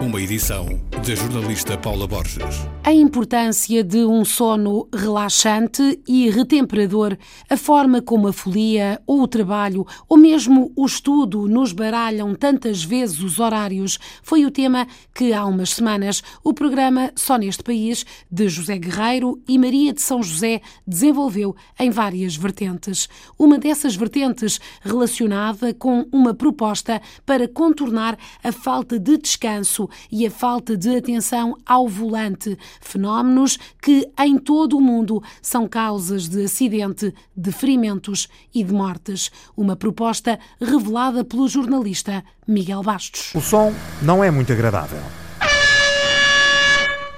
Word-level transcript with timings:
Uma 0.00 0.20
edição 0.20 0.66
da 0.90 1.14
jornalista 1.14 1.78
Paula 1.78 2.06
Borges. 2.06 2.68
A 2.84 2.92
importância 2.92 3.82
de 3.82 4.04
um 4.04 4.26
sono 4.26 4.86
relaxante 4.94 6.00
e 6.06 6.28
retemperador, 6.28 7.16
a 7.48 7.56
forma 7.56 8.02
como 8.02 8.28
a 8.28 8.32
folia 8.32 9.00
ou 9.06 9.22
o 9.22 9.26
trabalho 9.26 9.86
ou 10.06 10.18
mesmo 10.18 10.70
o 10.76 10.84
estudo 10.84 11.48
nos 11.48 11.72
baralham 11.72 12.34
tantas 12.34 12.84
vezes 12.84 13.20
os 13.20 13.40
horários 13.40 13.98
foi 14.22 14.44
o 14.44 14.50
tema 14.50 14.86
que 15.14 15.32
há 15.32 15.46
umas 15.46 15.70
semanas 15.70 16.22
o 16.44 16.52
programa 16.52 17.10
Só 17.16 17.38
neste 17.38 17.62
País 17.62 18.04
de 18.30 18.48
José 18.48 18.78
Guerreiro 18.78 19.42
e 19.48 19.58
Maria 19.58 19.94
de 19.94 20.02
São 20.02 20.22
José 20.22 20.60
desenvolveu 20.86 21.56
em 21.80 21.90
várias 21.90 22.36
vertentes. 22.36 23.08
Uma 23.38 23.58
dessas 23.58 23.96
vertentes 23.96 24.60
relacionada 24.82 25.72
com 25.72 26.06
uma 26.12 26.34
proposta 26.34 27.00
para 27.24 27.48
contornar 27.48 28.18
a 28.44 28.52
falta 28.52 28.98
de 28.98 29.16
descanso 29.16 29.85
e 30.10 30.26
a 30.26 30.30
falta 30.30 30.76
de 30.76 30.96
atenção 30.96 31.56
ao 31.64 31.88
volante, 31.88 32.56
fenómenos 32.80 33.58
que 33.80 34.08
em 34.18 34.38
todo 34.38 34.76
o 34.76 34.80
mundo 34.80 35.22
são 35.40 35.68
causas 35.68 36.28
de 36.28 36.44
acidente, 36.44 37.14
de 37.36 37.52
ferimentos 37.52 38.28
e 38.54 38.62
de 38.62 38.72
mortes. 38.72 39.30
Uma 39.56 39.76
proposta 39.76 40.38
revelada 40.60 41.24
pelo 41.24 41.48
jornalista 41.48 42.24
Miguel 42.46 42.82
Bastos. 42.82 43.34
O 43.34 43.40
som 43.40 43.74
não 44.02 44.22
é 44.22 44.30
muito 44.30 44.52
agradável. 44.52 45.00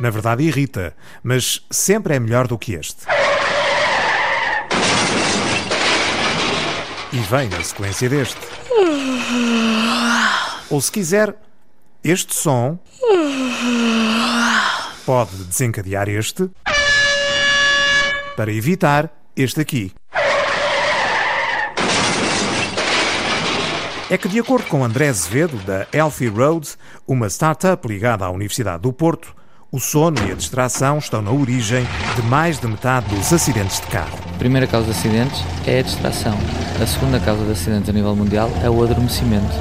Na 0.00 0.10
verdade, 0.10 0.44
irrita, 0.44 0.94
mas 1.24 1.60
sempre 1.70 2.14
é 2.14 2.20
melhor 2.20 2.46
do 2.46 2.56
que 2.56 2.74
este. 2.74 3.04
E 7.12 7.18
vem 7.20 7.48
na 7.48 7.62
sequência 7.64 8.08
deste. 8.08 8.38
Ou 10.70 10.80
se 10.80 10.92
quiser, 10.92 11.34
este 12.02 12.34
som 12.34 12.78
pode 15.04 15.44
desencadear 15.44 16.08
este 16.08 16.50
para 18.36 18.52
evitar 18.52 19.10
este 19.36 19.60
aqui. 19.60 19.92
É 24.10 24.16
que, 24.16 24.28
de 24.28 24.38
acordo 24.38 24.66
com 24.68 24.82
André 24.82 25.08
Azevedo, 25.08 25.58
da 25.66 25.86
Healthy 25.92 26.28
Road, 26.28 26.68
uma 27.06 27.28
startup 27.28 27.86
ligada 27.86 28.24
à 28.24 28.30
Universidade 28.30 28.82
do 28.82 28.92
Porto, 28.92 29.34
o 29.70 29.78
sono 29.78 30.16
e 30.26 30.32
a 30.32 30.34
distração 30.34 30.96
estão 30.96 31.20
na 31.20 31.30
origem 31.30 31.86
de 32.16 32.22
mais 32.22 32.58
de 32.58 32.66
metade 32.66 33.14
dos 33.14 33.30
acidentes 33.30 33.80
de 33.80 33.86
carro. 33.88 34.18
A 34.34 34.38
primeira 34.38 34.66
causa 34.66 34.86
de 34.86 34.98
acidentes 34.98 35.42
é 35.66 35.80
a 35.80 35.82
distração. 35.82 36.38
A 36.82 36.86
segunda 36.86 37.20
causa 37.20 37.44
de 37.44 37.52
acidentes 37.52 37.90
a 37.90 37.92
nível 37.92 38.16
mundial 38.16 38.50
é 38.62 38.70
o 38.70 38.82
adormecimento. 38.82 39.52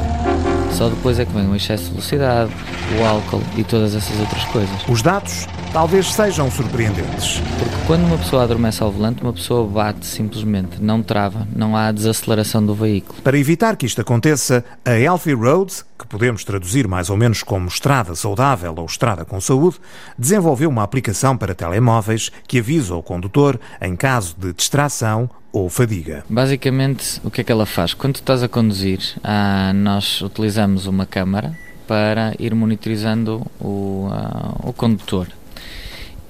Só 0.77 0.89
depois 0.89 1.17
é 1.17 1.25
que 1.25 1.33
vem 1.33 1.47
o 1.47 1.55
excesso 1.55 1.85
de 1.85 1.89
velocidade, 1.89 2.51
o 2.99 3.03
álcool 3.03 3.41
e 3.57 3.63
todas 3.63 3.95
essas 3.95 4.19
outras 4.19 4.45
coisas. 4.45 4.87
Os 4.87 5.01
dados 5.01 5.47
talvez 5.73 6.13
sejam 6.13 6.51
surpreendentes. 6.51 7.41
Porque 7.57 7.75
quando 7.87 8.05
uma 8.05 8.17
pessoa 8.19 8.43
adormece 8.43 8.83
ao 8.83 8.91
volante, 8.91 9.23
uma 9.23 9.33
pessoa 9.33 9.67
bate 9.67 10.05
simplesmente, 10.05 10.79
não 10.79 11.01
trava, 11.01 11.47
não 11.55 11.75
há 11.75 11.91
desaceleração 11.91 12.63
do 12.63 12.75
veículo. 12.75 13.19
Para 13.23 13.39
evitar 13.39 13.75
que 13.75 13.87
isto 13.87 14.01
aconteça, 14.01 14.63
a 14.85 14.91
Healthy 14.91 15.33
Road, 15.33 15.73
que 15.97 16.05
podemos 16.05 16.43
traduzir 16.43 16.87
mais 16.87 17.09
ou 17.09 17.17
menos 17.17 17.41
como 17.41 17.67
estrada 17.67 18.13
saudável 18.13 18.75
ou 18.77 18.85
estrada 18.85 19.25
com 19.25 19.41
saúde, 19.41 19.77
desenvolveu 20.15 20.69
uma 20.69 20.83
aplicação 20.83 21.35
para 21.35 21.55
telemóveis 21.55 22.31
que 22.47 22.59
avisa 22.59 22.93
o 22.93 23.01
condutor 23.01 23.59
em 23.81 23.95
caso 23.95 24.35
de 24.37 24.53
distração 24.53 25.27
ou 25.51 25.69
fadiga. 25.69 26.23
Basicamente, 26.29 27.19
o 27.23 27.31
que 27.31 27.41
é 27.41 27.43
que 27.43 27.51
ela 27.51 27.65
faz? 27.65 27.93
Quando 27.93 28.15
estás 28.15 28.43
a 28.43 28.47
conduzir, 28.47 28.99
ah, 29.23 29.71
nós 29.73 30.21
utilizamos 30.21 30.85
uma 30.85 31.05
câmara 31.05 31.57
para 31.87 32.33
ir 32.39 32.53
monitorizando 32.53 33.45
o, 33.59 34.07
ah, 34.11 34.55
o 34.63 34.73
condutor. 34.73 35.27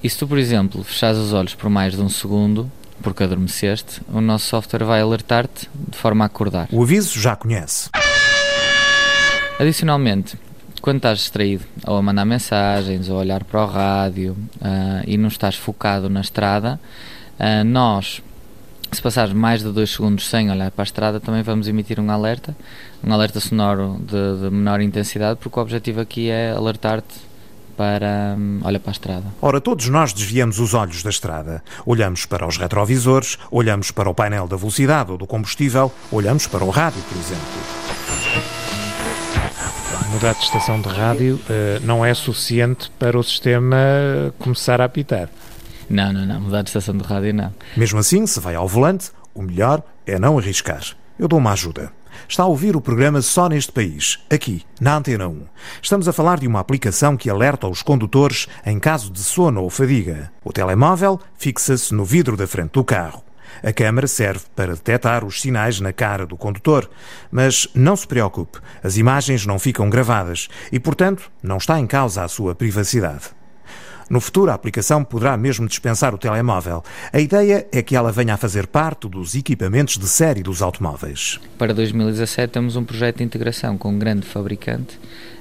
E 0.02 0.08
se 0.08 0.16
tu, 0.18 0.26
por 0.26 0.38
exemplo, 0.38 0.84
fechares 0.84 1.18
os 1.18 1.32
olhos 1.32 1.54
por 1.54 1.68
mais 1.68 1.94
de 1.94 2.00
um 2.00 2.08
segundo, 2.08 2.70
porque 3.02 3.22
adormeceste, 3.22 4.00
o 4.12 4.20
nosso 4.20 4.46
software 4.46 4.84
vai 4.84 5.00
alertar-te 5.00 5.68
de 5.88 5.96
forma 5.98 6.24
a 6.24 6.26
acordar. 6.26 6.68
O 6.70 6.82
aviso 6.82 7.20
já 7.20 7.34
conhece. 7.34 7.90
Adicionalmente, 9.58 10.36
quando 10.80 10.98
estás 10.98 11.18
distraído, 11.18 11.64
ou 11.86 11.96
a 11.96 12.02
mandar 12.02 12.24
mensagens, 12.24 13.08
ou 13.08 13.16
a 13.16 13.20
olhar 13.20 13.42
para 13.44 13.62
o 13.62 13.66
rádio 13.66 14.36
uh, 14.56 15.02
e 15.06 15.16
não 15.16 15.28
estás 15.28 15.56
focado 15.56 16.08
na 16.08 16.20
estrada, 16.20 16.78
uh, 17.38 17.64
nós, 17.64 18.22
se 18.96 19.02
passares 19.02 19.32
mais 19.32 19.62
de 19.62 19.70
2 19.70 19.90
segundos 19.90 20.28
sem 20.28 20.50
olhar 20.50 20.70
para 20.70 20.82
a 20.82 20.84
estrada, 20.84 21.20
também 21.20 21.42
vamos 21.42 21.68
emitir 21.68 22.00
um 22.00 22.10
alerta, 22.10 22.56
um 23.04 23.12
alerta 23.12 23.40
sonoro 23.40 23.98
de, 24.00 24.42
de 24.42 24.50
menor 24.50 24.80
intensidade, 24.80 25.38
porque 25.42 25.58
o 25.58 25.62
objetivo 25.62 26.00
aqui 26.00 26.30
é 26.30 26.52
alertar-te 26.52 27.28
para 27.76 28.34
um, 28.36 28.60
olha 28.64 28.80
para 28.80 28.90
a 28.90 28.92
estrada. 28.92 29.24
Ora, 29.40 29.60
todos 29.60 29.88
nós 29.88 30.12
desviamos 30.12 30.58
os 30.58 30.74
olhos 30.74 31.02
da 31.02 31.10
estrada. 31.10 31.62
Olhamos 31.86 32.26
para 32.26 32.46
os 32.46 32.56
retrovisores, 32.56 33.38
olhamos 33.50 33.92
para 33.92 34.10
o 34.10 34.14
painel 34.14 34.48
da 34.48 34.56
velocidade 34.56 35.12
ou 35.12 35.18
do 35.18 35.26
combustível, 35.26 35.92
olhamos 36.10 36.46
para 36.46 36.64
o 36.64 36.70
rádio, 36.70 37.00
por 37.02 37.16
exemplo 37.16 38.58
mudar 40.08 40.32
de 40.32 40.42
estação 40.42 40.80
de 40.80 40.88
rádio 40.88 41.36
uh, 41.36 41.84
não 41.84 42.04
é 42.04 42.14
suficiente 42.14 42.90
para 42.98 43.18
o 43.18 43.22
sistema 43.22 43.76
começar 44.38 44.80
a 44.80 44.84
apitar. 44.84 45.28
Não, 45.88 46.12
não, 46.12 46.26
não. 46.26 46.40
Mudar 46.40 46.62
de 46.62 46.70
estação 46.70 46.96
de 46.96 47.04
rádio 47.04 47.34
não. 47.34 47.54
Mesmo 47.76 47.98
assim, 47.98 48.26
se 48.26 48.40
vai 48.40 48.54
ao 48.54 48.68
volante, 48.68 49.10
o 49.34 49.42
melhor 49.42 49.82
é 50.06 50.18
não 50.18 50.38
arriscar. 50.38 50.82
Eu 51.18 51.28
dou 51.28 51.38
uma 51.38 51.52
ajuda. 51.52 51.92
Está 52.28 52.42
a 52.42 52.46
ouvir 52.46 52.74
o 52.74 52.80
programa 52.80 53.22
só 53.22 53.48
neste 53.48 53.70
país, 53.70 54.18
aqui, 54.30 54.62
na 54.80 54.96
Antena 54.96 55.28
1. 55.28 55.42
Estamos 55.80 56.08
a 56.08 56.12
falar 56.12 56.38
de 56.38 56.46
uma 56.46 56.60
aplicação 56.60 57.16
que 57.16 57.30
alerta 57.30 57.68
os 57.68 57.82
condutores 57.82 58.48
em 58.66 58.78
caso 58.78 59.10
de 59.10 59.20
sono 59.20 59.62
ou 59.62 59.70
fadiga. 59.70 60.30
O 60.44 60.52
telemóvel 60.52 61.20
fixa-se 61.36 61.94
no 61.94 62.04
vidro 62.04 62.36
da 62.36 62.46
frente 62.46 62.72
do 62.72 62.84
carro. 62.84 63.22
A 63.62 63.72
câmara 63.72 64.06
serve 64.06 64.44
para 64.54 64.74
detectar 64.74 65.24
os 65.24 65.40
sinais 65.40 65.80
na 65.80 65.92
cara 65.92 66.26
do 66.26 66.36
condutor, 66.36 66.88
mas 67.30 67.66
não 67.74 67.96
se 67.96 68.06
preocupe, 68.06 68.58
as 68.82 68.96
imagens 68.96 69.46
não 69.46 69.58
ficam 69.58 69.90
gravadas 69.90 70.48
e, 70.70 70.78
portanto, 70.78 71.30
não 71.42 71.56
está 71.56 71.78
em 71.80 71.86
causa 71.86 72.22
a 72.22 72.28
sua 72.28 72.54
privacidade. 72.54 73.37
No 74.08 74.20
futuro, 74.20 74.50
a 74.50 74.54
aplicação 74.54 75.04
poderá 75.04 75.36
mesmo 75.36 75.68
dispensar 75.68 76.14
o 76.14 76.18
telemóvel. 76.18 76.82
A 77.12 77.20
ideia 77.20 77.66
é 77.70 77.82
que 77.82 77.94
ela 77.94 78.10
venha 78.10 78.34
a 78.34 78.36
fazer 78.36 78.66
parte 78.66 79.06
dos 79.06 79.34
equipamentos 79.34 79.98
de 79.98 80.08
série 80.08 80.42
dos 80.42 80.62
automóveis. 80.62 81.38
Para 81.58 81.74
2017 81.74 82.50
temos 82.50 82.74
um 82.74 82.84
projeto 82.84 83.18
de 83.18 83.24
integração 83.24 83.76
com 83.76 83.90
um 83.90 83.98
grande 83.98 84.26
fabricante 84.26 84.98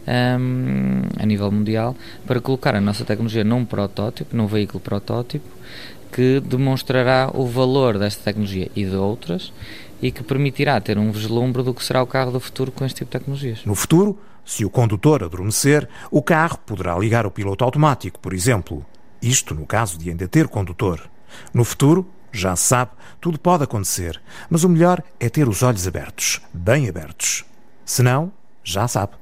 um, 0.07 1.01
a 1.17 1.25
nível 1.25 1.50
mundial 1.50 1.95
para 2.25 2.41
colocar 2.41 2.75
a 2.75 2.81
nossa 2.81 3.06
tecnologia 3.06 3.44
num 3.44 3.63
protótipo, 3.63 4.35
num 4.35 4.47
veículo 4.47 4.81
protótipo, 4.81 5.47
que 6.11 6.41
demonstrará 6.41 7.29
o 7.33 7.45
valor 7.45 7.97
desta 7.97 8.23
tecnologia 8.23 8.69
e 8.75 8.85
de 8.85 8.95
outras 8.95 9.53
e 10.01 10.11
que 10.11 10.23
permitirá 10.23 10.79
ter 10.79 10.97
um 10.97 11.11
vislumbre 11.11 11.63
do 11.63 11.73
que 11.73 11.83
será 11.83 12.01
o 12.01 12.07
carro 12.07 12.31
do 12.31 12.39
futuro 12.39 12.72
com 12.72 12.85
este 12.85 12.97
tipo 12.97 13.11
de 13.11 13.19
tecnologias. 13.19 13.61
No 13.66 13.75
futuro, 13.75 14.17
se 14.47 14.63
o 14.63 14.69
condutor 14.69 15.25
adormecer, 15.25 15.90
o 16.09 16.24
carro 16.24 16.58
poderá 16.66 16.97
ligar 16.97 17.25
o 17.25 17.31
piloto 17.31 17.66
automático, 17.66 18.18
por 18.18 18.34
exemplo. 18.34 18.84
Isto 19.22 19.53
no 19.53 19.66
caso 19.66 19.97
de 19.97 20.09
ainda 20.09 20.25
ter 20.25 20.47
condutor. 20.47 21.02
No 21.53 21.66
futuro, 21.66 22.08
já 22.31 22.56
se 22.56 22.63
sabe, 22.63 22.91
tudo 23.19 23.38
pode 23.38 23.66
acontecer, 23.66 24.22
mas 24.50 24.63
o 24.63 24.69
melhor 24.69 25.03
é 25.19 25.28
ter 25.28 25.50
os 25.50 25.63
olhos 25.63 25.86
abertos, 25.86 26.40
bem 26.53 26.88
abertos. 26.88 27.44
Se 27.86 28.02
não, 28.02 28.31
já 28.63 28.88
sabe. 28.88 29.13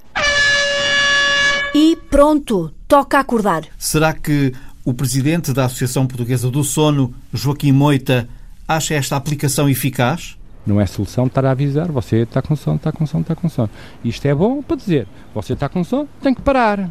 E 1.73 1.95
pronto, 2.09 2.71
toca 2.87 3.19
acordar. 3.19 3.63
Será 3.79 4.13
que 4.13 4.53
o 4.83 4.93
presidente 4.93 5.51
da 5.53 5.65
Associação 5.65 6.05
Portuguesa 6.05 6.51
do 6.51 6.63
Sono, 6.63 7.15
Joaquim 7.33 7.71
Moita, 7.71 8.29
acha 8.67 8.93
esta 8.93 9.15
aplicação 9.15 9.67
eficaz? 9.67 10.37
Não 10.65 10.81
é 10.81 10.85
solução 10.85 11.27
estar 11.27 11.45
a 11.45 11.51
avisar, 11.51 11.91
você 11.91 12.17
está 12.17 12.41
com 12.41 12.55
sono, 12.55 12.77
está 12.77 12.91
com 12.91 13.05
sono, 13.05 13.21
está 13.21 13.35
com 13.35 13.47
sono. 13.47 13.69
Isto 14.03 14.25
é 14.25 14.33
bom 14.33 14.63
para 14.63 14.75
dizer, 14.77 15.07
você 15.33 15.53
está 15.53 15.69
com 15.69 15.83
sono, 15.83 16.09
tem 16.21 16.33
que 16.33 16.41
parar. 16.41 16.89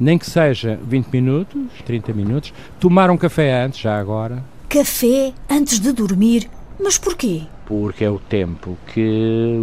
Nem 0.00 0.18
que 0.18 0.28
seja 0.28 0.78
20 0.82 1.08
minutos, 1.08 1.60
30 1.84 2.12
minutos, 2.12 2.52
tomar 2.80 3.10
um 3.10 3.16
café 3.16 3.62
antes, 3.62 3.80
já 3.80 3.98
agora. 3.98 4.42
Café 4.68 5.32
antes 5.50 5.78
de 5.78 5.92
dormir? 5.92 6.50
Mas 6.80 6.98
porquê? 6.98 7.42
Porque 7.66 8.04
é 8.04 8.10
o 8.10 8.18
tempo 8.18 8.76
que 8.92 9.56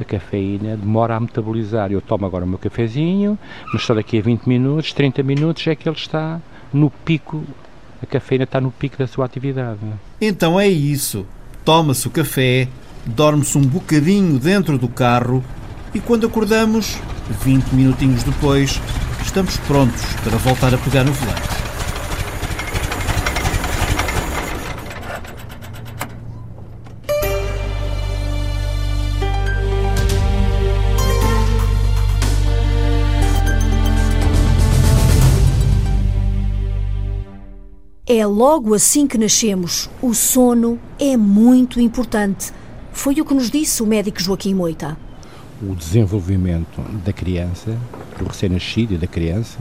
a 0.00 0.04
cafeína 0.04 0.76
demora 0.76 1.16
a 1.16 1.20
metabolizar. 1.20 1.90
Eu 1.90 2.00
tomo 2.00 2.26
agora 2.26 2.44
o 2.44 2.48
meu 2.48 2.58
cafezinho, 2.58 3.38
mas 3.72 3.82
só 3.82 3.94
daqui 3.94 4.18
a 4.18 4.22
20 4.22 4.46
minutos, 4.46 4.92
30 4.92 5.22
minutos 5.22 5.66
é 5.66 5.74
que 5.74 5.88
ele 5.88 5.96
está 5.96 6.40
no 6.72 6.90
pico, 6.90 7.42
a 8.02 8.06
cafeína 8.06 8.44
está 8.44 8.60
no 8.60 8.70
pico 8.70 8.98
da 8.98 9.06
sua 9.06 9.24
atividade. 9.24 9.80
Então 10.20 10.60
é 10.60 10.68
isso. 10.68 11.26
Toma-se 11.70 12.08
o 12.08 12.10
café, 12.10 12.66
dorme-se 13.06 13.56
um 13.56 13.60
bocadinho 13.60 14.40
dentro 14.40 14.76
do 14.76 14.88
carro 14.88 15.40
e 15.94 16.00
quando 16.00 16.26
acordamos, 16.26 16.98
20 17.44 17.76
minutinhos 17.76 18.24
depois, 18.24 18.80
estamos 19.22 19.56
prontos 19.68 20.02
para 20.24 20.36
voltar 20.38 20.74
a 20.74 20.78
pegar 20.78 21.04
no 21.04 21.12
volante. 21.12 21.69
É 38.12 38.26
logo 38.26 38.74
assim 38.74 39.06
que 39.06 39.16
nascemos. 39.16 39.88
O 40.02 40.12
sono 40.14 40.80
é 40.98 41.16
muito 41.16 41.80
importante. 41.80 42.52
Foi 42.92 43.14
o 43.20 43.24
que 43.24 43.32
nos 43.32 43.48
disse 43.48 43.84
o 43.84 43.86
médico 43.86 44.20
Joaquim 44.20 44.52
Moita. 44.52 44.98
O 45.62 45.76
desenvolvimento 45.76 46.80
da 47.04 47.12
criança, 47.12 47.78
do 48.18 48.24
recém-nascido 48.26 48.94
e 48.94 48.98
da 48.98 49.06
criança, 49.06 49.60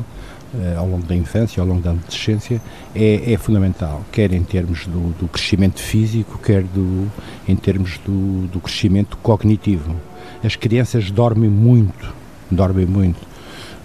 eh, 0.60 0.74
ao 0.76 0.88
longo 0.88 1.06
da 1.06 1.16
infância, 1.16 1.62
ao 1.62 1.68
longo 1.68 1.82
da 1.82 1.92
adolescência, 1.92 2.60
é, 2.96 3.34
é 3.34 3.38
fundamental, 3.38 4.04
quer 4.12 4.34
em 4.34 4.42
termos 4.42 4.88
do, 4.88 5.14
do, 5.20 5.28
crescimento 5.28 5.80
físico, 5.80 6.40
quer 6.40 6.64
do, 6.64 7.08
em 7.48 7.56
termos 7.56 8.00
do, 8.00 8.48
do 8.48 8.60
crescimento 8.60 9.16
cognitivo. 9.18 9.96
As 10.44 10.56
crianças 10.56 11.12
dormem 11.12 11.52
muito, 11.52 12.16
dormem 12.50 12.88
muito. 12.88 13.30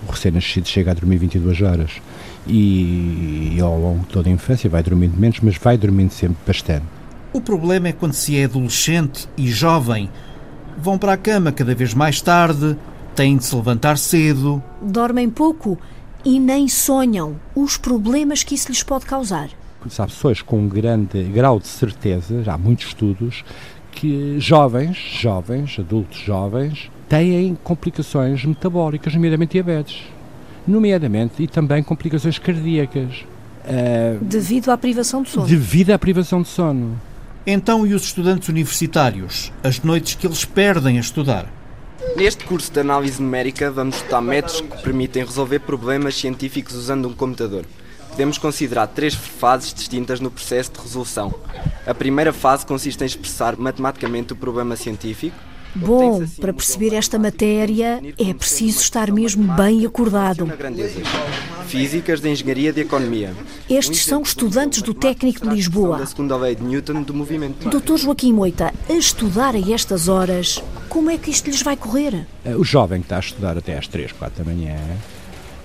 O 0.08 0.10
recém-nascido 0.10 0.66
chega 0.66 0.92
a 0.92 0.94
dormir 0.94 1.18
22 1.18 1.60
horas 1.60 2.00
e, 2.46 3.54
e, 3.56 3.60
ao 3.60 3.78
longo 3.78 4.00
de 4.00 4.06
toda 4.06 4.28
a 4.28 4.32
infância 4.32 4.68
vai 4.68 4.82
dormindo 4.82 5.18
menos, 5.18 5.40
mas 5.40 5.56
vai 5.56 5.76
dormindo 5.76 6.10
sempre 6.10 6.36
bastante. 6.46 6.84
O 7.32 7.40
problema 7.40 7.88
é 7.88 7.92
quando 7.92 8.12
se 8.12 8.38
é 8.38 8.44
adolescente 8.44 9.28
e 9.36 9.48
jovem. 9.48 10.08
Vão 10.78 10.98
para 10.98 11.14
a 11.14 11.16
cama 11.16 11.52
cada 11.52 11.74
vez 11.74 11.94
mais 11.94 12.20
tarde, 12.20 12.76
têm 13.14 13.36
de 13.36 13.44
se 13.44 13.54
levantar 13.54 13.98
cedo. 13.98 14.62
Dormem 14.80 15.30
pouco 15.30 15.78
e 16.24 16.38
nem 16.38 16.68
sonham 16.68 17.36
os 17.54 17.76
problemas 17.76 18.42
que 18.42 18.54
isso 18.54 18.68
lhes 18.68 18.82
pode 18.82 19.06
causar. 19.06 19.48
Há 19.98 20.06
pessoas 20.06 20.40
com 20.40 20.60
um 20.60 20.68
grande 20.68 21.22
grau 21.24 21.58
de 21.58 21.66
certeza, 21.66 22.42
já 22.42 22.54
há 22.54 22.58
muitos 22.58 22.86
estudos, 22.86 23.44
que 23.92 24.40
jovens, 24.40 24.96
jovens, 24.96 25.76
adultos 25.78 26.18
jovens, 26.18 26.90
têm 27.08 27.56
complicações 27.62 28.44
metabólicas, 28.44 29.14
nomeadamente 29.14 29.52
diabetes, 29.52 30.02
nomeadamente 30.66 31.42
e 31.42 31.46
também 31.46 31.82
complicações 31.82 32.38
cardíacas. 32.38 33.24
Uh, 33.64 34.22
devido 34.22 34.70
à 34.70 34.76
privação 34.76 35.22
de 35.22 35.30
sono. 35.30 35.46
Devido 35.46 35.90
à 35.90 35.98
privação 35.98 36.42
de 36.42 36.48
sono. 36.48 37.00
Então, 37.46 37.86
e 37.86 37.92
os 37.92 38.04
estudantes 38.04 38.48
universitários? 38.48 39.52
As 39.62 39.80
noites 39.80 40.14
que 40.14 40.26
eles 40.26 40.44
perdem 40.44 40.96
a 40.96 41.00
estudar? 41.00 41.46
Neste 42.16 42.44
curso 42.44 42.72
de 42.72 42.80
análise 42.80 43.20
numérica, 43.20 43.70
vamos 43.70 43.96
estudar 43.96 44.20
métodos 44.20 44.60
que 44.60 44.82
permitem 44.82 45.24
resolver 45.24 45.58
problemas 45.60 46.14
científicos 46.14 46.74
usando 46.74 47.08
um 47.08 47.12
computador. 47.12 47.64
Podemos 48.08 48.38
considerar 48.38 48.86
três 48.86 49.14
fases 49.14 49.74
distintas 49.74 50.20
no 50.20 50.30
processo 50.30 50.72
de 50.72 50.80
resolução. 50.80 51.34
A 51.84 51.92
primeira 51.92 52.32
fase 52.32 52.64
consiste 52.64 53.02
em 53.02 53.06
expressar 53.06 53.56
matematicamente 53.56 54.32
o 54.32 54.36
problema 54.36 54.76
científico. 54.76 55.36
Bom, 55.74 56.22
assim 56.22 56.40
para 56.40 56.52
perceber 56.52 56.94
esta 56.94 57.18
matéria 57.18 58.00
é 58.18 58.34
preciso 58.34 58.80
estar 58.80 59.10
mesmo 59.10 59.52
bem 59.54 59.84
acordado. 59.84 60.46
Físicas 61.66 62.20
de 62.20 62.30
Engenharia 62.30 62.72
de 62.72 62.82
Economia. 62.82 63.34
Estes 63.68 64.04
são 64.04 64.22
estudantes 64.22 64.82
do 64.82 64.94
Técnico 64.94 65.48
de 65.48 65.54
Lisboa. 65.54 65.98
Da 65.98 66.06
segunda 66.06 66.36
lei 66.36 66.54
de 66.54 66.62
Newton 66.62 67.02
do 67.02 67.12
movimento. 67.12 67.68
Doutor 67.68 67.98
Joaquim 67.98 68.32
Moita, 68.32 68.72
a 68.88 68.92
estudar 68.92 69.54
a 69.54 69.72
estas 69.72 70.08
horas, 70.08 70.62
como 70.88 71.10
é 71.10 71.18
que 71.18 71.30
isto 71.30 71.50
lhes 71.50 71.62
vai 71.62 71.76
correr? 71.76 72.26
Eh, 72.44 72.54
o 72.54 72.62
jovem 72.62 73.00
que 73.00 73.06
está 73.06 73.16
a 73.16 73.20
estudar 73.20 73.58
até 73.58 73.76
às 73.76 73.88
3, 73.88 74.12
4 74.12 74.44
da 74.44 74.50
manhã 74.50 74.76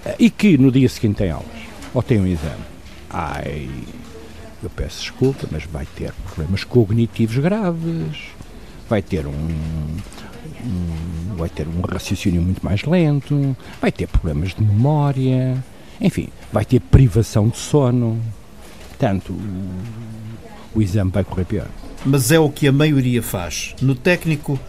eh, 0.06 0.16
e 0.18 0.30
que 0.30 0.58
no 0.58 0.72
dia 0.72 0.90
seguinte 0.90 1.18
tem 1.18 1.30
aulas 1.30 1.46
ou 1.94 2.02
tem 2.02 2.20
um 2.20 2.26
exame. 2.26 2.64
Ai, 3.10 3.70
eu 4.64 4.70
peço 4.70 5.02
desculpa, 5.02 5.48
mas 5.52 5.64
vai 5.66 5.86
ter 5.96 6.14
problemas 6.26 6.64
cognitivos 6.64 7.38
graves. 7.38 8.40
Vai 8.89 9.01
ter 9.01 9.27
um, 9.27 9.31
um 10.65 11.36
vai 11.38 11.50
ter 11.50 11.68
um 11.68 11.81
raciocínio 11.81 12.41
muito 12.41 12.63
mais 12.63 12.83
lento, 12.83 13.56
vai 13.80 13.91
ter 13.91 14.07
problemas 14.07 14.53
de 14.53 14.62
memória, 14.62 15.63
enfim, 16.01 16.27
vai 16.51 16.65
ter 16.65 16.81
privação 16.81 17.47
de 17.47 17.57
sono. 17.57 18.21
Portanto, 18.89 19.31
o, 19.31 20.80
o 20.80 20.81
exame 20.81 21.12
vai 21.12 21.24
correr 21.24 21.45
pior. 21.45 21.68
Mas 22.06 22.31
é 22.31 22.39
o 22.39 22.50
que 22.50 22.68
a 22.68 22.71
maioria 22.71 23.24
faz. 23.24 23.74
No 23.81 23.95
técnico, 23.95 24.59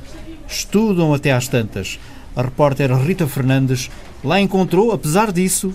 estudam 0.49 1.13
até 1.13 1.33
às 1.33 1.49
tantas. 1.49 1.99
A 2.35 2.43
repórter 2.43 2.93
Rita 2.97 3.27
Fernandes 3.27 3.91
lá 4.23 4.41
encontrou, 4.41 4.93
apesar 4.93 5.33
disso, 5.33 5.75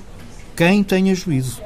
quem 0.55 0.83
tenha 0.83 1.13
juízo. 1.13 1.61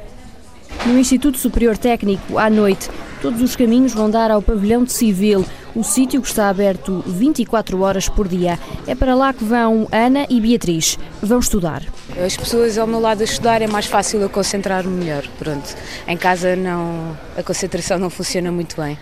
No 0.85 0.97
Instituto 0.97 1.37
Superior 1.37 1.77
Técnico, 1.77 2.37
à 2.37 2.49
noite, 2.49 2.89
todos 3.21 3.41
os 3.41 3.55
caminhos 3.55 3.93
vão 3.93 4.09
dar 4.09 4.31
ao 4.31 4.41
pavilhão 4.41 4.83
de 4.83 4.91
civil, 4.91 5.45
o 5.75 5.83
sítio 5.83 6.21
que 6.21 6.27
está 6.27 6.49
aberto 6.49 7.03
24 7.05 7.79
horas 7.81 8.09
por 8.09 8.27
dia. 8.27 8.57
É 8.87 8.95
para 8.95 9.15
lá 9.15 9.33
que 9.33 9.43
vão 9.43 9.87
Ana 9.91 10.25
e 10.29 10.41
Beatriz. 10.41 10.97
Vão 11.21 11.39
estudar. 11.39 11.83
As 12.25 12.35
pessoas 12.35 12.77
ao 12.77 12.87
meu 12.87 12.99
lado 12.99 13.21
a 13.21 13.23
estudar 13.23 13.61
é 13.61 13.67
mais 13.67 13.85
fácil 13.85 14.19
eu 14.19 14.29
concentrar-me 14.29 14.89
melhor. 14.89 15.23
Pronto. 15.37 15.75
Em 16.07 16.17
casa 16.17 16.55
não, 16.55 17.17
a 17.37 17.43
concentração 17.43 17.99
não 17.99 18.09
funciona 18.09 18.51
muito 18.51 18.75
bem. 18.81 18.97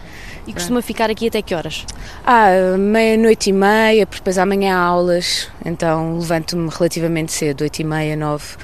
E 0.48 0.54
costuma 0.54 0.82
ficar 0.82 1.10
aqui 1.10 1.28
até 1.28 1.42
que 1.42 1.54
horas? 1.54 1.86
Ah, 2.26 2.78
meia-noite 2.80 3.50
e 3.50 3.54
meia, 3.54 4.08
porque 4.08 4.22
depois 4.22 4.38
amanhã 4.38 4.78
há 4.78 4.80
aulas, 4.80 5.50
então 5.66 6.18
levanto-me 6.18 6.70
relativamente 6.70 7.34
cedo, 7.34 7.62
oito 7.62 7.80
e 7.82 7.84
meia, 7.84 8.16
nove. 8.16 8.56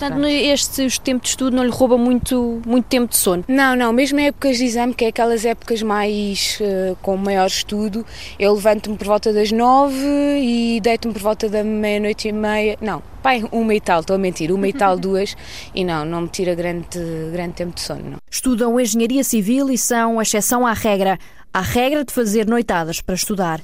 Portanto, 0.00 0.24
este, 0.24 1.00
tempo 1.02 1.22
de 1.22 1.28
estudo 1.28 1.54
não 1.54 1.62
lhe 1.62 1.70
rouba 1.70 1.98
muito, 1.98 2.62
muito 2.66 2.86
tempo 2.86 3.10
de 3.10 3.18
sono? 3.18 3.44
Não, 3.46 3.76
não, 3.76 3.92
mesmo 3.92 4.18
em 4.18 4.28
épocas 4.28 4.56
de 4.56 4.64
exame, 4.64 4.94
que 4.94 5.04
é 5.04 5.08
aquelas 5.08 5.44
épocas 5.44 5.82
mais 5.82 6.58
uh, 6.62 6.96
com 7.02 7.18
maior 7.18 7.46
estudo, 7.46 8.06
eu 8.38 8.54
levanto-me 8.54 8.96
por 8.96 9.06
volta 9.06 9.30
das 9.30 9.52
nove 9.52 9.94
e 10.40 10.80
deito-me 10.80 11.12
por 11.12 11.20
volta 11.20 11.50
da 11.50 11.62
meia-noite 11.62 12.28
e 12.28 12.32
meia. 12.32 12.78
Não, 12.80 13.02
pai, 13.22 13.44
uma 13.52 13.74
e 13.74 13.80
tal, 13.80 14.00
estou 14.00 14.16
a 14.16 14.18
mentir, 14.18 14.50
uma 14.50 14.66
e 14.66 14.72
tal, 14.72 14.96
duas, 14.98 15.36
e 15.74 15.84
não, 15.84 16.06
não 16.06 16.22
me 16.22 16.28
tira 16.28 16.54
grande, 16.54 16.98
grande 17.30 17.52
tempo 17.52 17.74
de 17.74 17.82
sono. 17.82 18.02
Não. 18.12 18.18
Estudam 18.30 18.80
Engenharia 18.80 19.22
Civil 19.22 19.70
e 19.70 19.76
são 19.76 20.18
a 20.18 20.22
exceção 20.22 20.66
à 20.66 20.72
regra. 20.72 21.18
Há 21.52 21.60
regra 21.60 22.06
de 22.06 22.12
fazer 22.12 22.46
noitadas 22.46 23.02
para 23.02 23.16
estudar. 23.16 23.60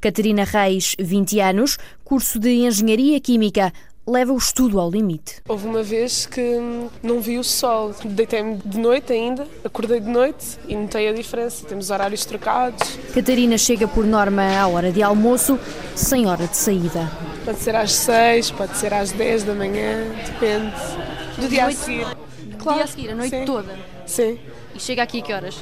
Catarina 0.00 0.44
Reis, 0.44 0.94
20 0.98 1.40
anos, 1.40 1.78
curso 2.04 2.38
de 2.38 2.50
Engenharia 2.66 3.20
Química, 3.20 3.72
leva 4.12 4.32
o 4.32 4.36
estudo 4.36 4.78
ao 4.78 4.90
limite. 4.90 5.36
Houve 5.48 5.66
uma 5.66 5.82
vez 5.82 6.26
que 6.26 6.60
não 7.02 7.20
vi 7.20 7.38
o 7.38 7.44
sol, 7.44 7.94
deitei-me 8.04 8.56
de 8.56 8.78
noite 8.78 9.12
ainda, 9.12 9.48
acordei 9.64 10.00
de 10.00 10.08
noite 10.08 10.58
e 10.68 10.76
notei 10.76 11.08
a 11.08 11.12
diferença, 11.14 11.66
temos 11.66 11.90
horários 11.90 12.24
trocados. 12.26 12.98
Catarina 13.14 13.56
chega 13.56 13.88
por 13.88 14.04
norma 14.04 14.42
à 14.60 14.66
hora 14.66 14.92
de 14.92 15.02
almoço, 15.02 15.58
sem 15.96 16.26
hora 16.26 16.46
de 16.46 16.56
saída. 16.56 17.10
Pode 17.44 17.58
ser 17.58 17.74
às 17.74 17.92
6, 17.92 18.50
pode 18.50 18.76
ser 18.76 18.92
às 18.92 19.10
10 19.12 19.44
da 19.44 19.54
manhã, 19.54 20.04
depende 20.26 20.72
do 21.38 21.48
dia 21.48 21.64
noite, 21.64 21.78
a 21.80 21.84
seguir. 21.84 22.06
Claro, 22.58 22.76
dia 22.76 22.84
a 22.84 22.86
seguir, 22.86 23.10
a 23.10 23.14
noite 23.14 23.36
sim. 23.36 23.44
toda? 23.46 23.78
Sim. 24.06 24.38
E 24.74 24.80
chega 24.80 25.02
aqui 25.02 25.20
a 25.20 25.22
que 25.22 25.32
horas? 25.32 25.56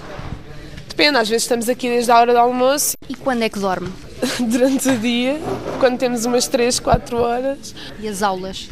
Depende, 0.88 1.18
às 1.18 1.28
vezes 1.28 1.44
estamos 1.44 1.68
aqui 1.68 1.88
desde 1.88 2.10
a 2.10 2.18
hora 2.18 2.32
do 2.32 2.38
almoço. 2.38 2.96
E 3.08 3.14
quando 3.14 3.42
é 3.42 3.48
que 3.48 3.58
dorme? 3.60 3.90
Durante 4.40 4.88
o 4.88 4.98
dia, 4.98 5.40
quando 5.78 5.98
temos 5.98 6.24
umas 6.24 6.46
3, 6.46 6.78
4 6.80 7.16
horas. 7.16 7.74
E 7.98 8.08
as 8.08 8.22
aulas? 8.22 8.68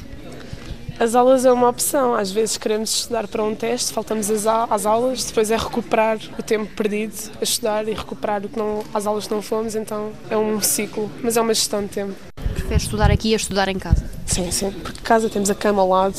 As 0.98 1.14
aulas 1.14 1.44
é 1.44 1.52
uma 1.52 1.68
opção. 1.68 2.14
Às 2.14 2.30
vezes 2.30 2.56
queremos 2.56 2.92
estudar 2.92 3.28
para 3.28 3.42
um 3.42 3.54
teste, 3.54 3.92
faltamos 3.92 4.28
às 4.30 4.84
aulas, 4.84 5.24
depois 5.24 5.50
é 5.50 5.56
recuperar 5.56 6.18
o 6.38 6.42
tempo 6.42 6.66
perdido 6.74 7.14
a 7.40 7.44
estudar 7.44 7.86
e 7.86 7.94
recuperar 7.94 8.44
o 8.44 8.48
que 8.48 8.58
não, 8.58 8.82
as 8.92 9.06
aulas 9.06 9.26
que 9.26 9.32
não 9.32 9.40
fomos, 9.40 9.76
então 9.76 10.10
é 10.28 10.36
um 10.36 10.60
ciclo, 10.60 11.10
mas 11.22 11.36
é 11.36 11.40
uma 11.40 11.54
gestão 11.54 11.82
de 11.82 11.88
tempo. 11.88 12.14
Prefere 12.52 12.76
estudar 12.76 13.10
aqui 13.10 13.32
a 13.32 13.36
estudar 13.36 13.68
em 13.68 13.78
casa? 13.78 14.04
Sim, 14.26 14.50
sim, 14.50 14.72
porque 14.72 15.00
casa 15.02 15.28
temos 15.28 15.48
a 15.50 15.54
cama 15.54 15.82
ao 15.82 15.88
lado. 15.88 16.16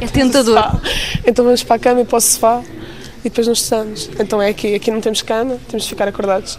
É 0.00 0.06
tentador. 0.06 0.58
Então 1.26 1.44
vamos 1.44 1.62
para 1.62 1.76
a 1.76 1.78
cama 1.78 2.00
e 2.00 2.04
para 2.06 2.16
o 2.16 2.20
sofá 2.20 2.62
e 3.20 3.24
depois 3.24 3.46
não 3.46 3.52
estamos. 3.52 4.08
Então 4.18 4.40
é 4.40 4.48
aqui, 4.48 4.74
aqui 4.74 4.90
não 4.90 5.00
temos 5.00 5.20
cama, 5.20 5.58
temos 5.68 5.84
de 5.84 5.90
ficar 5.90 6.08
acordados. 6.08 6.58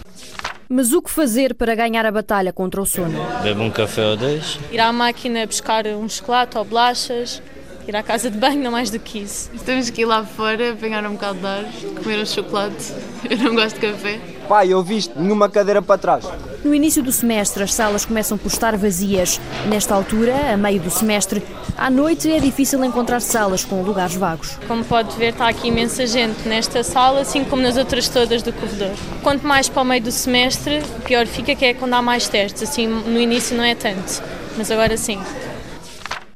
Mas 0.71 0.93
o 0.93 1.01
que 1.01 1.09
fazer 1.09 1.55
para 1.55 1.73
ganhar 1.73 2.05
a 2.05 2.11
batalha 2.11 2.53
contra 2.53 2.79
o 2.79 2.85
sono? 2.85 3.19
Bebe 3.41 3.59
um 3.59 3.71
café 3.71 4.05
ou 4.05 4.15
dois. 4.15 4.59
Ir 4.71 4.79
à 4.79 4.93
máquina 4.93 5.43
buscar 5.47 5.87
um 5.87 6.07
chocolate 6.07 6.59
ou 6.59 6.63
bolachas, 6.63 7.41
ir 7.89 7.95
à 7.95 8.03
casa 8.03 8.29
de 8.29 8.37
banho, 8.37 8.61
não 8.61 8.71
mais 8.71 8.89
do 8.89 8.99
que 8.99 9.19
isso. 9.19 9.49
Temos 9.65 9.89
que 9.89 10.01
ir 10.01 10.05
lá 10.05 10.23
fora, 10.23 10.73
apanhar 10.73 11.05
um 11.05 11.13
bocado 11.13 11.39
de 11.39 11.45
ar, 11.45 11.65
comer 12.01 12.19
um 12.19 12.25
chocolate. 12.25 12.93
Eu 13.29 13.37
não 13.37 13.55
gosto 13.55 13.79
de 13.79 13.87
café. 13.87 14.19
Pai, 14.47 14.71
eu 14.71 14.81
viste 14.81 15.13
nenhuma 15.15 15.47
cadeira 15.47 15.79
para 15.79 15.97
trás. 15.97 16.25
No 16.63 16.73
início 16.73 17.03
do 17.03 17.11
semestre, 17.11 17.61
as 17.61 17.71
salas 17.71 18.03
começam 18.03 18.35
por 18.35 18.47
estar 18.47 18.75
vazias. 18.75 19.39
Nesta 19.67 19.93
altura, 19.93 20.53
a 20.53 20.57
meio 20.57 20.79
do 20.79 20.89
semestre, 20.89 21.43
à 21.77 21.87
noite 21.87 22.31
é 22.31 22.39
difícil 22.39 22.83
encontrar 22.83 23.19
salas 23.19 23.63
com 23.63 23.83
lugares 23.83 24.15
vagos. 24.15 24.57
Como 24.67 24.83
pode 24.83 25.15
ver, 25.17 25.33
está 25.33 25.47
aqui 25.47 25.67
imensa 25.67 26.07
gente 26.07 26.47
nesta 26.47 26.83
sala, 26.83 27.21
assim 27.21 27.43
como 27.43 27.61
nas 27.61 27.77
outras 27.77 28.09
todas 28.09 28.41
do 28.41 28.51
corredor. 28.51 28.95
Quanto 29.21 29.45
mais 29.45 29.69
para 29.69 29.83
o 29.83 29.85
meio 29.85 30.01
do 30.01 30.11
semestre, 30.11 30.81
pior 31.05 31.27
fica 31.27 31.53
que 31.53 31.65
é 31.65 31.73
quando 31.75 31.93
há 31.93 32.01
mais 32.01 32.27
testes. 32.27 32.63
Assim, 32.63 32.87
no 32.87 33.19
início 33.19 33.55
não 33.55 33.63
é 33.63 33.75
tanto, 33.75 34.23
mas 34.57 34.71
agora 34.71 34.97
sim. 34.97 35.19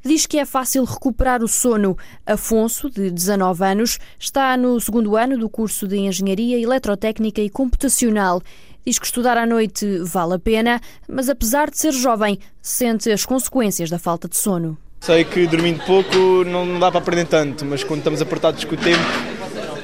Diz 0.06 0.26
que 0.26 0.38
é 0.38 0.44
fácil 0.44 0.84
recuperar 0.84 1.42
o 1.42 1.48
sono. 1.48 1.96
Afonso, 2.26 2.90
de 2.90 3.10
19 3.10 3.64
anos, 3.64 3.98
está 4.18 4.54
no 4.54 4.78
segundo 4.78 5.16
ano 5.16 5.38
do 5.38 5.48
curso 5.48 5.88
de 5.88 5.96
Engenharia 5.96 6.60
Eletrotécnica 6.60 7.40
e 7.40 7.48
Computacional. 7.48 8.42
Diz 8.84 8.98
que 8.98 9.06
estudar 9.06 9.38
à 9.38 9.46
noite 9.46 10.00
vale 10.00 10.34
a 10.34 10.38
pena, 10.38 10.78
mas 11.08 11.30
apesar 11.30 11.70
de 11.70 11.78
ser 11.78 11.92
jovem, 11.92 12.38
sente 12.60 13.10
as 13.10 13.24
consequências 13.24 13.88
da 13.88 13.98
falta 13.98 14.28
de 14.28 14.36
sono. 14.36 14.76
Sei 15.00 15.24
que 15.24 15.46
dormindo 15.46 15.82
pouco 15.86 16.44
não 16.44 16.78
dá 16.78 16.90
para 16.90 17.00
aprender 17.00 17.26
tanto, 17.26 17.64
mas 17.64 17.82
quando 17.82 18.00
estamos 18.00 18.20
apertados 18.20 18.62
com 18.64 18.74
o 18.74 18.78
tempo, 18.78 19.00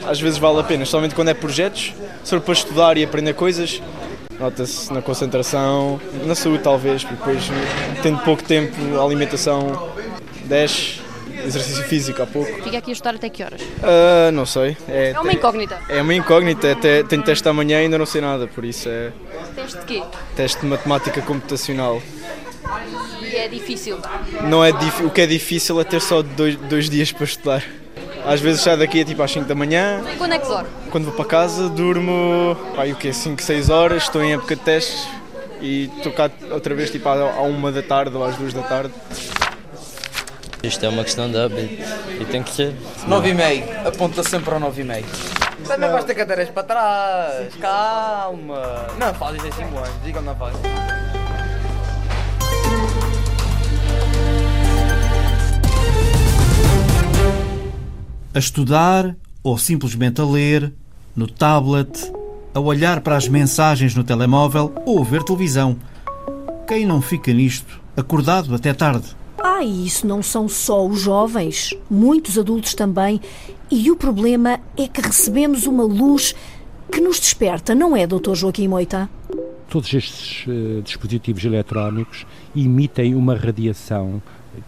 às 0.06 0.20
vezes 0.20 0.38
vale 0.38 0.60
a 0.60 0.64
pena, 0.64 0.82
especialmente 0.82 1.14
quando 1.14 1.28
é 1.28 1.34
projetos, 1.34 1.94
for 2.26 2.42
para 2.42 2.52
estudar 2.52 2.98
e 2.98 3.04
aprender 3.04 3.32
coisas, 3.32 3.80
nota-se 4.38 4.92
na 4.92 5.00
concentração, 5.00 5.98
na 6.26 6.34
saúde 6.34 6.62
talvez, 6.62 7.04
porque 7.04 7.16
depois 7.16 7.50
tendo 8.02 8.18
pouco 8.18 8.42
tempo, 8.42 8.74
a 8.98 9.02
alimentação 9.02 9.90
desce, 10.50 11.00
exercício 11.44 11.84
físico 11.84 12.20
há 12.20 12.26
pouco. 12.26 12.52
Fica 12.62 12.78
aqui 12.78 12.90
a 12.90 12.92
estudar 12.92 13.14
até 13.14 13.28
que 13.28 13.42
horas? 13.42 13.62
Uh, 13.62 14.32
não 14.32 14.44
sei. 14.44 14.76
É, 14.88 15.12
é 15.12 15.20
uma 15.20 15.32
incógnita. 15.32 15.78
É 15.88 16.02
uma 16.02 16.14
incógnita, 16.14 16.72
até, 16.72 17.04
tenho 17.04 17.22
teste 17.22 17.48
amanhã 17.48 17.78
e 17.78 17.84
ainda 17.84 17.96
não 17.96 18.04
sei 18.04 18.20
nada, 18.20 18.48
por 18.48 18.64
isso 18.64 18.88
é... 18.88 19.12
Teste 19.54 19.78
de 19.78 19.84
quê? 19.84 20.02
Teste 20.34 20.60
de 20.60 20.66
matemática 20.66 21.22
computacional. 21.22 22.02
E 23.22 23.36
é 23.36 23.48
difícil? 23.48 23.98
Não 24.42 24.64
é 24.64 24.72
dif... 24.72 25.04
O 25.04 25.10
que 25.10 25.20
é 25.20 25.26
difícil 25.26 25.80
é 25.80 25.84
ter 25.84 26.00
só 26.00 26.20
dois, 26.20 26.56
dois 26.56 26.90
dias 26.90 27.12
para 27.12 27.24
estudar. 27.24 27.64
Às 28.26 28.40
vezes 28.40 28.60
saio 28.60 28.76
daqui 28.76 29.04
tipo 29.04 29.22
às 29.22 29.30
5 29.30 29.46
da 29.46 29.54
manhã. 29.54 30.02
E 30.12 30.16
quando 30.16 30.34
é 30.34 30.38
que 30.38 30.46
dorme? 30.46 30.68
Quando 30.90 31.04
vou 31.04 31.14
para 31.14 31.24
casa, 31.24 31.68
durmo 31.68 32.56
pá, 32.74 32.84
o 32.86 32.96
quê? 32.96 33.12
5, 33.12 33.40
6 33.40 33.70
horas, 33.70 34.02
estou 34.02 34.22
em 34.22 34.34
época 34.34 34.56
de 34.56 34.62
testes 34.62 35.08
e 35.60 35.90
estou 35.96 36.12
cá 36.12 36.30
outra 36.50 36.74
vez 36.74 36.90
tipo 36.90 37.08
à 37.08 37.42
1 37.42 37.72
da 37.72 37.82
tarde 37.82 38.16
ou 38.16 38.24
às 38.24 38.36
2 38.36 38.52
da 38.52 38.62
tarde. 38.62 38.92
Isto 40.62 40.86
é 40.86 40.88
uma 40.88 41.04
questão 41.04 41.30
de 41.30 41.38
hábito 41.38 41.82
e 42.20 42.24
tem 42.26 42.42
que 42.42 42.50
ser. 42.50 42.74
9 43.06 43.28
e 43.28 43.34
meio, 43.34 43.64
aponta 43.86 44.22
sempre 44.22 44.52
ao 44.52 44.60
9 44.60 44.82
e 44.82 44.84
meio. 44.84 45.06
Também 45.66 45.90
vais 45.90 46.04
ter 46.04 46.14
cadeiras 46.14 46.48
para 46.50 46.62
trás, 46.62 47.54
calma. 47.56 48.86
Não 48.98 49.14
fazes 49.14 49.44
em 49.44 49.52
5 49.52 49.78
anos, 49.78 50.02
digam 50.04 50.22
não 50.22 50.34
fazes. 50.36 50.60
a 58.32 58.38
estudar 58.38 59.16
ou 59.42 59.58
simplesmente 59.58 60.20
a 60.20 60.24
ler, 60.24 60.72
no 61.16 61.26
tablet, 61.26 62.12
a 62.54 62.60
olhar 62.60 63.00
para 63.00 63.16
as 63.16 63.28
mensagens 63.28 63.94
no 63.94 64.04
telemóvel 64.04 64.72
ou 64.86 65.00
a 65.00 65.04
ver 65.04 65.22
televisão. 65.24 65.76
Quem 66.66 66.86
não 66.86 67.02
fica 67.02 67.32
nisto, 67.32 67.80
acordado 67.96 68.54
até 68.54 68.72
tarde? 68.72 69.19
E 69.62 69.86
isso 69.86 70.06
não 70.06 70.22
são 70.22 70.48
só 70.48 70.86
os 70.86 71.00
jovens, 71.00 71.74
muitos 71.90 72.38
adultos 72.38 72.74
também. 72.74 73.20
E 73.70 73.90
o 73.90 73.96
problema 73.96 74.60
é 74.76 74.88
que 74.88 75.00
recebemos 75.00 75.66
uma 75.66 75.84
luz 75.84 76.34
que 76.90 77.00
nos 77.00 77.20
desperta, 77.20 77.74
não 77.74 77.96
é, 77.96 78.06
Dr. 78.06 78.34
Joaquim 78.34 78.68
Moita? 78.68 79.08
Todos 79.68 79.94
estes 79.94 80.44
uh, 80.46 80.82
dispositivos 80.82 81.44
eletrónicos 81.44 82.26
emitem 82.56 83.14
uma 83.14 83.36
radiação 83.36 84.20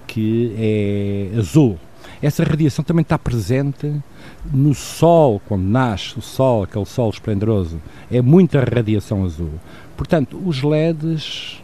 que 0.07 0.55
é 0.57 1.37
azul, 1.37 1.79
essa 2.23 2.45
radiação 2.45 2.85
também 2.85 3.03
está 3.03 3.19
presente 3.19 3.93
no 4.53 4.75
Sol, 4.75 5.43
quando 5.49 5.65
nasce 5.65 6.17
o 6.17 6.23
Sol, 6.23 6.63
aquele 6.63 6.85
Sol 6.85 7.11
esplendoroso. 7.11 7.83
É 8.11 8.23
muita 8.23 8.61
radiação 8.61 9.25
azul. 9.25 9.51
Portanto, 9.97 10.41
os 10.47 10.63
LEDs, 10.63 11.61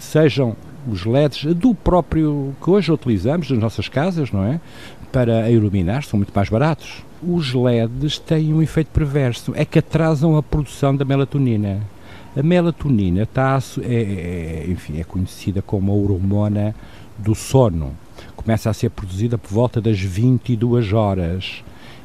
sejam 0.00 0.56
os 0.88 1.04
LEDs 1.04 1.44
do 1.54 1.74
próprio 1.74 2.54
que 2.62 2.70
hoje 2.70 2.92
utilizamos 2.92 3.50
nas 3.50 3.58
nossas 3.58 3.88
casas, 3.88 4.30
não 4.30 4.44
é? 4.44 4.60
Para 5.12 5.50
iluminar, 5.50 6.04
são 6.04 6.18
muito 6.18 6.32
mais 6.34 6.48
baratos. 6.48 7.02
Os 7.22 7.52
LEDs 7.52 8.18
têm 8.18 8.54
um 8.54 8.62
efeito 8.62 8.88
perverso, 8.88 9.52
é 9.54 9.64
que 9.64 9.78
atrasam 9.78 10.36
a 10.36 10.42
produção 10.42 10.94
da 10.94 11.04
melatonina. 11.04 11.80
A 12.36 12.42
melatonina 12.42 13.22
está, 13.22 13.58
é, 13.82 13.94
é, 13.94 14.64
enfim, 14.68 15.00
é 15.00 15.04
conhecida 15.04 15.60
como 15.60 15.90
a 15.90 15.94
hormona 15.94 16.74
do 17.18 17.34
sono 17.34 17.92
começa 18.36 18.70
a 18.70 18.74
ser 18.74 18.90
produzida 18.90 19.36
por 19.36 19.50
volta 19.50 19.80
das 19.80 20.00
22 20.00 20.92
horas 20.92 21.62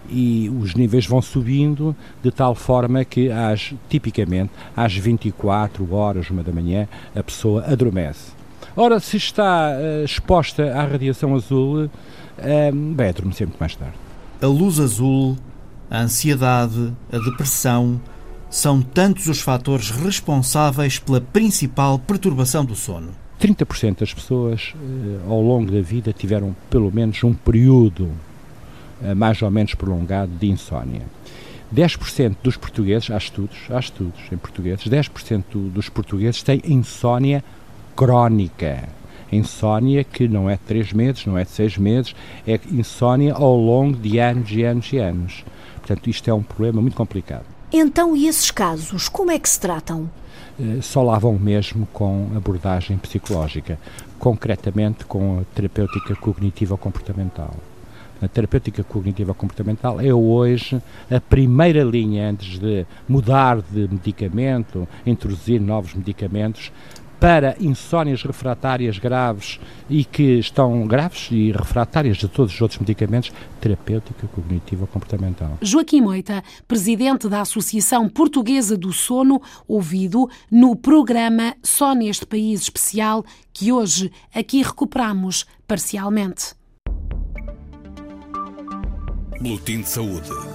e 0.10 0.52
os 0.62 0.76
níveis 0.76 1.06
vão 1.06 1.22
subindo 1.22 1.96
de 2.22 2.32
tal 2.32 2.54
forma 2.54 3.04
que 3.04 3.32
às, 3.32 3.74
tipicamente 3.90 4.52
às 4.76 4.96
24 4.96 5.94
horas, 5.94 6.30
uma 6.30 6.44
da 6.44 6.52
manhã, 6.52 6.88
a 7.16 7.24
pessoa 7.24 7.66
adormece. 7.66 8.32
Ora, 8.76 9.00
se 9.00 9.18
está 9.18 9.72
uh, 9.72 10.04
exposta 10.04 10.74
à 10.74 10.86
radiação 10.86 11.36
azul, 11.36 11.86
uh, 11.86 12.96
vai 12.96 13.10
adormecer 13.10 13.48
muito 13.48 13.60
mais 13.60 13.76
tarde. 13.76 13.96
A 14.42 14.48
luz 14.48 14.80
azul, 14.80 15.38
a 15.90 16.02
ansiedade, 16.02 16.94
a 17.12 17.18
depressão 17.18 18.02
são 18.50 18.82
tantos 18.82 19.28
os 19.28 19.42
fatores 19.42 19.90
responsáveis 19.90 21.00
pela 21.00 21.22
principal 21.22 22.00
perturbação 22.00 22.64
do 22.64 22.76
sono. 22.76 23.12
30% 23.40 24.00
das 24.00 24.14
pessoas 24.14 24.74
eh, 24.76 25.20
ao 25.28 25.42
longo 25.42 25.70
da 25.70 25.82
vida 25.82 26.14
tiveram 26.14 26.56
pelo 26.70 26.92
menos 26.92 27.22
um 27.24 27.34
período 27.34 28.10
eh, 29.04 29.14
mais 29.14 29.42
ou 29.42 29.52
menos 29.52 29.76
prolongado 29.76 30.32
de 30.40 30.48
insónia. 30.48 31.02
10% 31.74 32.38
dos 32.42 32.56
portugueses, 32.56 33.12
há 33.12 33.18
estudos, 33.18 33.58
há 33.70 33.80
estudos 33.80 34.22
em 34.32 34.38
portugueses, 34.38 34.88
10% 34.88 35.44
dos 35.72 35.90
portugueses 35.90 36.42
têm 36.42 36.62
insónia 36.66 37.44
crónica. 37.96 38.90
Insónia 39.32 40.04
que 40.04 40.28
não 40.28 40.50
é 40.50 40.54
de 40.54 40.62
3 40.62 40.94
meses, 40.94 41.26
não 41.26 41.38
é 41.38 41.44
de 41.44 41.52
6 41.52 41.78
meses, 41.78 42.16
é 42.48 42.60
insónia 42.72 43.34
ao 43.34 43.56
longo 43.56 43.98
de 43.98 44.20
anos 44.20 44.52
e 44.52 44.64
anos 44.64 44.94
e 44.94 44.98
anos. 44.98 45.44
Portanto, 45.78 46.10
isto 46.10 46.30
é 46.30 46.34
um 46.34 46.44
problema 46.44 46.82
muito 46.82 46.96
complicado. 46.96 47.46
Então, 47.72 48.16
e 48.16 48.28
esses 48.28 48.52
casos, 48.52 49.10
como 49.10 49.32
é 49.32 49.40
que 49.40 49.50
se 49.50 49.60
tratam? 49.60 50.10
Eh, 50.60 50.80
só 50.82 51.04
lá 51.04 51.20
vão 51.20 51.38
mesmo 51.38 51.88
com 51.92 52.32
abordagem 52.36 52.98
psicológica, 52.98 53.78
concretamente 54.18 55.06
com 55.06 55.40
a 55.40 55.56
terapêutica 55.56 56.16
cognitiva 56.16 56.78
comportamental. 56.78 57.54
A 58.22 58.28
terapêutica 58.28 58.84
cognitiva 58.84 59.34
comportamental 59.34 60.00
é 60.00 60.14
hoje 60.14 60.82
a 61.12 61.20
primeira 61.20 61.84
linha 61.84 62.30
antes 62.30 62.58
de 62.58 62.86
mudar 63.08 63.62
de 63.62 63.90
medicamento, 63.90 64.88
introduzir 65.06 65.60
novos 65.60 65.94
medicamentos, 65.94 66.72
para 67.20 67.56
insónias 67.60 68.24
refratárias 68.24 68.98
graves 68.98 69.60
e 69.90 70.04
que 70.04 70.40
estão 70.40 70.86
graves 70.88 71.30
e 71.32 71.52
refratárias 71.52 72.18
de 72.18 72.28
todos 72.28 72.54
os 72.54 72.62
outros 72.62 72.80
medicamentos, 72.80 73.32
terapêutica 73.60 74.28
cognitiva 74.28 74.86
comportamental. 74.88 75.58
Joaquim 75.62 76.02
Moita, 76.02 76.44
presidente 76.68 77.28
da 77.28 77.42
Associação 77.42 78.08
Portuguesa 78.10 78.78
do 78.78 78.92
Sono, 78.92 79.42
ouvido 79.68 80.30
no 80.52 80.76
programa 80.76 81.56
Só 81.64 81.94
neste 81.94 82.26
País 82.26 82.62
Especial, 82.62 83.24
que 83.54 83.72
hoje 83.72 84.12
aqui 84.34 84.62
recuperamos 84.62 85.46
parcialmente. 85.68 86.54
Boletim 89.42 89.82
de 89.82 89.90
Saúde. 89.90 90.55